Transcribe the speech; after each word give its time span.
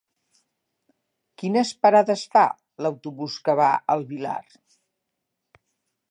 Quines 1.41 1.73
parades 1.85 2.23
fa 2.35 2.45
l'autobús 2.85 3.35
que 3.49 3.55
va 3.61 3.67
al 3.97 4.05
Villar? 4.13 4.39